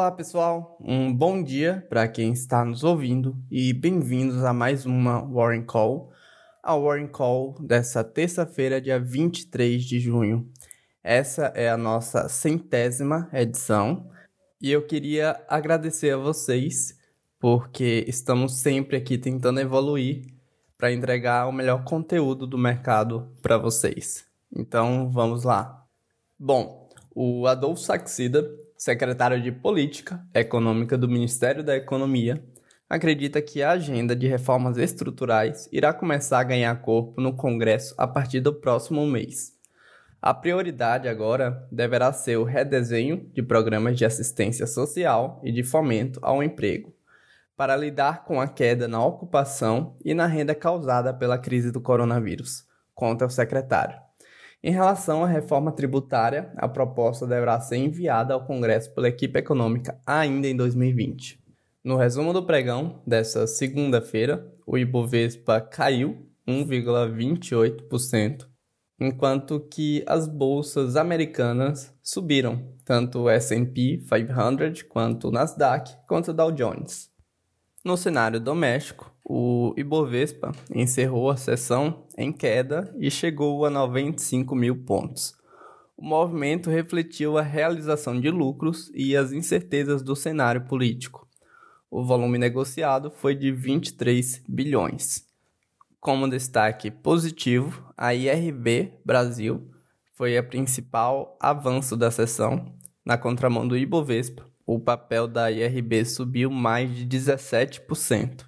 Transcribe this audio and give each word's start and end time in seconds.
Olá, 0.00 0.10
pessoal. 0.10 0.78
Um 0.80 1.14
bom 1.14 1.42
dia 1.42 1.86
para 1.90 2.08
quem 2.08 2.32
está 2.32 2.64
nos 2.64 2.82
ouvindo 2.82 3.36
e 3.50 3.70
bem-vindos 3.74 4.42
a 4.42 4.50
mais 4.50 4.86
uma 4.86 5.20
Warren 5.20 5.60
Call, 5.60 6.10
a 6.62 6.74
Warren 6.74 7.06
Call 7.06 7.54
dessa 7.60 8.02
terça-feira, 8.02 8.80
dia 8.80 8.98
23 8.98 9.84
de 9.84 10.00
junho. 10.00 10.50
Essa 11.04 11.52
é 11.54 11.68
a 11.68 11.76
nossa 11.76 12.30
centésima 12.30 13.28
edição 13.30 14.10
e 14.58 14.72
eu 14.72 14.86
queria 14.86 15.38
agradecer 15.46 16.14
a 16.14 16.16
vocês 16.16 16.98
porque 17.38 18.02
estamos 18.08 18.58
sempre 18.58 18.96
aqui 18.96 19.18
tentando 19.18 19.60
evoluir 19.60 20.34
para 20.78 20.90
entregar 20.90 21.46
o 21.46 21.52
melhor 21.52 21.84
conteúdo 21.84 22.46
do 22.46 22.56
mercado 22.56 23.30
para 23.42 23.58
vocês. 23.58 24.24
Então, 24.50 25.10
vamos 25.10 25.44
lá. 25.44 25.84
Bom, 26.38 26.88
o 27.14 27.46
Adolfo 27.46 27.82
Saxida 27.82 28.50
secretário 28.80 29.42
de 29.42 29.52
Política 29.52 30.26
Econômica 30.32 30.96
do 30.96 31.06
Ministério 31.06 31.62
da 31.62 31.76
Economia, 31.76 32.42
acredita 32.88 33.42
que 33.42 33.62
a 33.62 33.72
agenda 33.72 34.16
de 34.16 34.26
reformas 34.26 34.78
estruturais 34.78 35.68
irá 35.70 35.92
começar 35.92 36.40
a 36.40 36.44
ganhar 36.44 36.74
corpo 36.80 37.20
no 37.20 37.36
Congresso 37.36 37.94
a 37.98 38.06
partir 38.06 38.40
do 38.40 38.54
próximo 38.54 39.06
mês. 39.06 39.52
A 40.22 40.32
prioridade 40.32 41.08
agora 41.08 41.68
deverá 41.70 42.10
ser 42.10 42.38
o 42.38 42.44
redesenho 42.44 43.30
de 43.34 43.42
programas 43.42 43.98
de 43.98 44.06
assistência 44.06 44.66
social 44.66 45.42
e 45.44 45.52
de 45.52 45.62
fomento 45.62 46.18
ao 46.22 46.42
emprego, 46.42 46.90
para 47.54 47.76
lidar 47.76 48.24
com 48.24 48.40
a 48.40 48.48
queda 48.48 48.88
na 48.88 49.04
ocupação 49.04 49.94
e 50.02 50.14
na 50.14 50.26
renda 50.26 50.54
causada 50.54 51.12
pela 51.12 51.36
crise 51.36 51.70
do 51.70 51.82
coronavírus, 51.82 52.64
conta 52.94 53.26
o 53.26 53.30
secretário. 53.30 54.09
Em 54.62 54.70
relação 54.70 55.24
à 55.24 55.26
reforma 55.26 55.72
tributária, 55.72 56.52
a 56.54 56.68
proposta 56.68 57.26
deverá 57.26 57.58
ser 57.60 57.78
enviada 57.78 58.34
ao 58.34 58.44
Congresso 58.44 58.94
pela 58.94 59.08
equipe 59.08 59.38
econômica 59.38 59.98
ainda 60.06 60.46
em 60.46 60.54
2020. 60.54 61.40
No 61.82 61.96
resumo 61.96 62.34
do 62.34 62.44
pregão 62.44 63.00
dessa 63.06 63.46
segunda-feira, 63.46 64.46
o 64.66 64.76
Ibovespa 64.76 65.62
caiu 65.62 66.26
1,28%, 66.46 68.46
enquanto 69.00 69.60
que 69.60 70.04
as 70.06 70.28
bolsas 70.28 70.94
americanas 70.94 71.94
subiram, 72.02 72.74
tanto 72.84 73.20
o 73.20 73.30
S&P 73.30 74.04
500 74.06 74.82
quanto 74.82 75.28
o 75.28 75.32
Nasdaq 75.32 75.90
quanto 76.06 76.32
o 76.32 76.34
Dow 76.34 76.52
Jones. 76.52 77.10
No 77.82 77.96
cenário 77.96 78.38
doméstico, 78.38 79.10
o 79.24 79.72
Ibovespa 79.74 80.52
encerrou 80.74 81.30
a 81.30 81.36
sessão 81.36 82.04
em 82.18 82.30
queda 82.30 82.94
e 82.98 83.10
chegou 83.10 83.64
a 83.64 83.70
95 83.70 84.54
mil 84.54 84.84
pontos. 84.84 85.34
O 85.96 86.04
movimento 86.04 86.68
refletiu 86.68 87.38
a 87.38 87.42
realização 87.42 88.20
de 88.20 88.30
lucros 88.30 88.90
e 88.94 89.16
as 89.16 89.32
incertezas 89.32 90.02
do 90.02 90.14
cenário 90.14 90.66
político. 90.66 91.26
O 91.90 92.04
volume 92.04 92.36
negociado 92.36 93.10
foi 93.10 93.34
de 93.34 93.50
23 93.50 94.42
bilhões. 94.46 95.24
Como 95.98 96.28
destaque 96.28 96.90
positivo, 96.90 97.90
a 97.96 98.14
IRB 98.14 98.92
Brasil 99.02 99.70
foi 100.16 100.36
a 100.36 100.42
principal 100.42 101.38
avanço 101.40 101.96
da 101.96 102.10
sessão, 102.10 102.74
na 103.02 103.16
contramão 103.16 103.66
do 103.66 103.76
Ibovespa, 103.76 104.49
o 104.72 104.78
papel 104.78 105.26
da 105.26 105.50
IRB 105.50 106.04
subiu 106.04 106.48
mais 106.48 106.94
de 106.94 107.04
17%. 107.04 108.44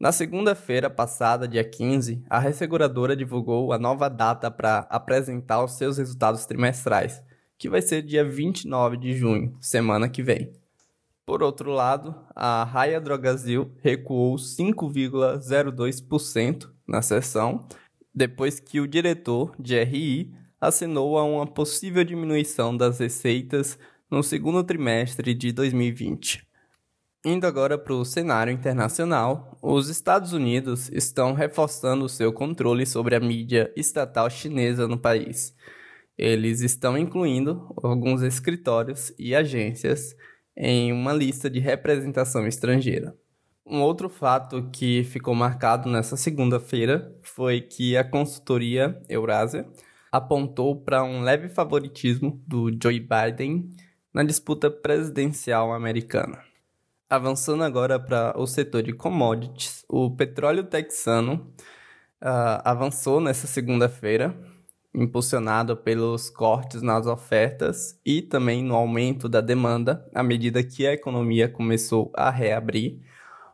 Na 0.00 0.10
segunda-feira 0.10 0.88
passada, 0.88 1.46
dia 1.46 1.62
15, 1.62 2.24
a 2.30 2.38
resseguradora 2.38 3.14
divulgou 3.14 3.74
a 3.74 3.78
nova 3.78 4.08
data 4.08 4.50
para 4.50 4.86
apresentar 4.88 5.62
os 5.62 5.72
seus 5.72 5.98
resultados 5.98 6.46
trimestrais, 6.46 7.22
que 7.58 7.68
vai 7.68 7.82
ser 7.82 8.00
dia 8.00 8.24
29 8.24 8.96
de 8.96 9.12
junho, 9.12 9.54
semana 9.60 10.08
que 10.08 10.22
vem. 10.22 10.50
Por 11.26 11.42
outro 11.42 11.72
lado, 11.72 12.14
a 12.34 12.64
Raia 12.64 12.98
Drogasil 12.98 13.70
recuou 13.82 14.36
5,02% 14.36 16.70
na 16.86 17.02
sessão, 17.02 17.68
depois 18.14 18.58
que 18.58 18.80
o 18.80 18.88
diretor 18.88 19.54
de 19.58 19.78
RI 19.84 20.34
assinou 20.58 21.18
a 21.18 21.24
uma 21.24 21.46
possível 21.46 22.02
diminuição 22.02 22.74
das 22.74 22.98
receitas 22.98 23.78
no 24.10 24.22
segundo 24.22 24.64
trimestre 24.64 25.34
de 25.34 25.52
2020. 25.52 26.46
Indo 27.24 27.46
agora 27.46 27.76
para 27.76 27.92
o 27.92 28.04
cenário 28.04 28.52
internacional, 28.52 29.58
os 29.60 29.88
Estados 29.90 30.32
Unidos 30.32 30.88
estão 30.90 31.34
reforçando 31.34 32.08
seu 32.08 32.32
controle 32.32 32.86
sobre 32.86 33.14
a 33.14 33.20
mídia 33.20 33.70
estatal 33.76 34.30
chinesa 34.30 34.88
no 34.88 34.98
país. 34.98 35.54
Eles 36.16 36.62
estão 36.62 36.96
incluindo 36.96 37.74
alguns 37.82 38.22
escritórios 38.22 39.12
e 39.18 39.34
agências 39.34 40.16
em 40.56 40.90
uma 40.90 41.12
lista 41.12 41.50
de 41.50 41.60
representação 41.60 42.46
estrangeira. 42.46 43.14
Um 43.66 43.82
outro 43.82 44.08
fato 44.08 44.70
que 44.70 45.04
ficou 45.04 45.34
marcado 45.34 45.90
nessa 45.90 46.16
segunda-feira 46.16 47.14
foi 47.20 47.60
que 47.60 47.94
a 47.94 48.02
consultoria 48.02 48.98
Eurásia 49.06 49.68
apontou 50.10 50.80
para 50.80 51.04
um 51.04 51.20
leve 51.20 51.50
favoritismo 51.50 52.42
do 52.46 52.70
Joe 52.82 52.98
Biden 52.98 53.68
na 54.18 54.24
disputa 54.24 54.68
presidencial 54.68 55.72
americana. 55.72 56.42
Avançando 57.08 57.62
agora 57.62 58.00
para 58.00 58.36
o 58.36 58.48
setor 58.48 58.82
de 58.82 58.92
commodities, 58.92 59.84
o 59.88 60.10
petróleo 60.10 60.64
texano 60.64 61.54
uh, 62.20 62.58
avançou 62.64 63.20
nessa 63.20 63.46
segunda-feira, 63.46 64.36
impulsionado 64.92 65.76
pelos 65.76 66.30
cortes 66.30 66.82
nas 66.82 67.06
ofertas 67.06 67.96
e 68.04 68.20
também 68.20 68.60
no 68.60 68.74
aumento 68.74 69.28
da 69.28 69.40
demanda 69.40 70.04
à 70.12 70.20
medida 70.20 70.64
que 70.64 70.84
a 70.84 70.94
economia 70.94 71.48
começou 71.48 72.10
a 72.12 72.28
reabrir. 72.28 73.00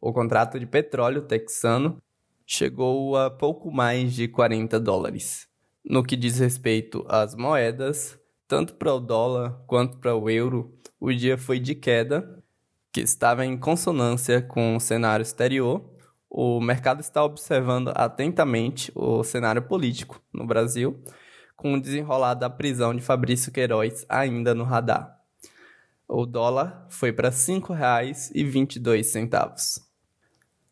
O 0.00 0.12
contrato 0.12 0.58
de 0.58 0.66
petróleo 0.66 1.22
texano 1.22 2.02
chegou 2.44 3.16
a 3.16 3.30
pouco 3.30 3.70
mais 3.70 4.12
de 4.12 4.26
40 4.26 4.80
dólares. 4.80 5.46
No 5.84 6.02
que 6.02 6.16
diz 6.16 6.40
respeito 6.40 7.06
às 7.08 7.36
moedas, 7.36 8.18
tanto 8.48 8.74
para 8.74 8.92
o 8.94 8.98
dólar 8.98 9.62
quanto 9.66 9.98
para 9.98 10.16
o 10.16 10.30
euro, 10.30 10.74
o 10.98 11.12
dia 11.12 11.38
foi 11.38 11.60
de 11.60 11.74
queda, 11.74 12.42
que 12.90 13.00
estava 13.00 13.44
em 13.44 13.58
consonância 13.58 14.40
com 14.42 14.74
o 14.74 14.80
cenário 14.80 15.22
exterior. 15.22 15.84
O 16.30 16.60
mercado 16.60 17.00
está 17.00 17.22
observando 17.22 17.92
atentamente 17.94 18.90
o 18.94 19.22
cenário 19.22 19.62
político 19.62 20.20
no 20.32 20.46
Brasil, 20.46 21.02
com 21.54 21.74
o 21.74 21.80
desenrolar 21.80 22.34
da 22.34 22.50
prisão 22.50 22.94
de 22.94 23.02
Fabrício 23.02 23.52
Queiroz 23.52 24.06
ainda 24.08 24.54
no 24.54 24.64
radar. 24.64 25.18
O 26.08 26.24
dólar 26.24 26.86
foi 26.88 27.12
para 27.12 27.28
R$ 27.28 27.34
5,22. 27.34 29.82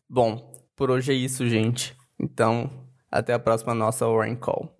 Bom, 0.09 0.51
por 0.75 0.89
hoje 0.89 1.11
é 1.11 1.15
isso, 1.15 1.47
gente. 1.47 1.95
Então, 2.19 2.87
até 3.11 3.33
a 3.33 3.39
próxima 3.39 3.75
nossa 3.75 4.07
Warren 4.07 4.35
Call. 4.35 4.75